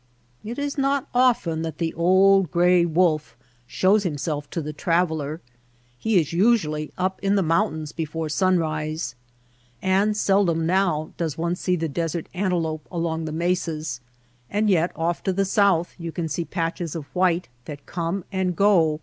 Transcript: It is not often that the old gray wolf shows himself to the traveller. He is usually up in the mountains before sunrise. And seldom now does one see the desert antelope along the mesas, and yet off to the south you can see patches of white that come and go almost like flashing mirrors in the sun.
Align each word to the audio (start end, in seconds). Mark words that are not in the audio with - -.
It 0.43 0.57
is 0.57 0.79
not 0.79 1.07
often 1.13 1.61
that 1.61 1.77
the 1.77 1.93
old 1.93 2.49
gray 2.49 2.85
wolf 2.85 3.37
shows 3.67 4.01
himself 4.01 4.49
to 4.49 4.59
the 4.59 4.73
traveller. 4.73 5.41
He 5.99 6.19
is 6.19 6.33
usually 6.33 6.91
up 6.97 7.19
in 7.21 7.35
the 7.35 7.43
mountains 7.43 7.91
before 7.91 8.27
sunrise. 8.27 9.13
And 9.79 10.17
seldom 10.17 10.65
now 10.65 11.11
does 11.17 11.37
one 11.37 11.55
see 11.55 11.75
the 11.75 11.87
desert 11.87 12.29
antelope 12.33 12.87
along 12.91 13.25
the 13.25 13.31
mesas, 13.31 14.01
and 14.49 14.71
yet 14.71 14.91
off 14.95 15.21
to 15.25 15.31
the 15.33 15.45
south 15.45 15.93
you 15.99 16.11
can 16.11 16.27
see 16.27 16.45
patches 16.45 16.95
of 16.95 17.05
white 17.13 17.47
that 17.65 17.85
come 17.85 18.23
and 18.31 18.55
go 18.55 18.55
almost 18.55 18.55
like 18.55 18.55
flashing 18.55 18.55
mirrors 18.71 18.81
in 18.87 18.93
the 18.95 18.97
sun. 18.97 18.99